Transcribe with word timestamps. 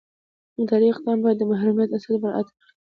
اداري 0.61 0.87
اقدام 0.91 1.17
باید 1.23 1.37
د 1.39 1.43
محرمیت 1.51 1.89
اصل 1.97 2.13
مراعات 2.21 2.47
کړي. 2.55 2.67